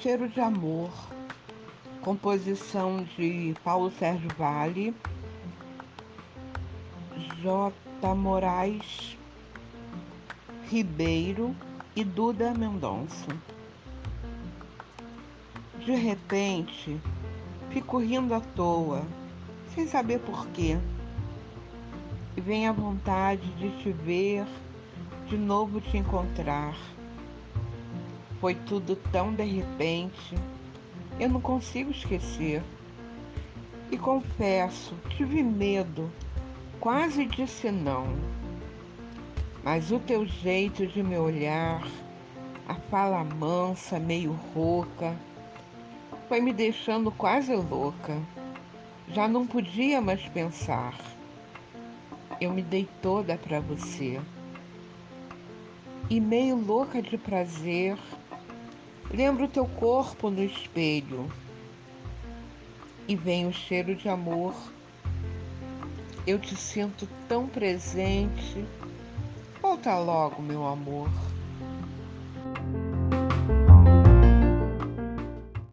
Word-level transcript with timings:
Cheiro 0.00 0.28
de 0.28 0.40
Amor, 0.40 0.90
composição 2.02 3.02
de 3.16 3.56
Paulo 3.64 3.90
Sérgio 3.90 4.28
Vale, 4.36 4.94
J. 7.40 7.72
Moraes 8.14 9.16
Ribeiro 10.68 11.56
e 11.96 12.04
Duda 12.04 12.52
Mendonça. 12.52 13.26
De 15.78 15.94
repente, 15.94 17.00
fico 17.70 17.98
rindo 17.98 18.34
à 18.34 18.40
toa, 18.40 19.02
sem 19.74 19.88
saber 19.88 20.20
porquê. 20.20 20.78
E 22.36 22.40
vem 22.40 22.68
a 22.68 22.72
vontade 22.72 23.50
de 23.54 23.70
te 23.82 23.90
ver, 23.92 24.44
de 25.26 25.38
novo 25.38 25.80
te 25.80 25.96
encontrar. 25.96 26.76
Foi 28.40 28.54
tudo 28.54 28.96
tão 29.10 29.34
de 29.34 29.44
repente, 29.44 30.34
eu 31.18 31.28
não 31.28 31.40
consigo 31.40 31.90
esquecer. 31.90 32.62
E 33.90 33.96
confesso, 33.96 34.94
tive 35.16 35.42
medo, 35.42 36.10
quase 36.80 37.24
disse 37.24 37.70
não. 37.70 38.06
Mas 39.62 39.90
o 39.90 39.98
teu 39.98 40.26
jeito 40.26 40.86
de 40.86 41.02
me 41.02 41.16
olhar, 41.16 41.86
a 42.68 42.74
fala 42.74 43.24
mansa, 43.24 43.98
meio 43.98 44.32
rouca, 44.54 45.16
foi 46.28 46.40
me 46.40 46.52
deixando 46.52 47.10
quase 47.10 47.54
louca. 47.54 48.20
Já 49.08 49.28
não 49.28 49.46
podia 49.46 50.00
mais 50.00 50.22
pensar. 50.28 50.94
Eu 52.40 52.52
me 52.52 52.62
dei 52.62 52.88
toda 53.00 53.38
para 53.38 53.60
você. 53.60 54.20
E 56.10 56.20
meio 56.20 56.56
louca 56.56 57.00
de 57.00 57.16
prazer, 57.16 57.96
Lembra 59.12 59.44
o 59.44 59.48
teu 59.48 59.66
corpo 59.66 60.30
no 60.30 60.42
espelho 60.42 61.30
e 63.08 63.14
vem 63.14 63.46
o 63.46 63.52
cheiro 63.52 63.94
de 63.94 64.08
amor. 64.08 64.54
Eu 66.26 66.38
te 66.38 66.56
sinto 66.56 67.08
tão 67.28 67.46
presente. 67.46 68.64
Volta 69.62 69.96
logo, 69.98 70.42
meu 70.42 70.66
amor. 70.66 71.08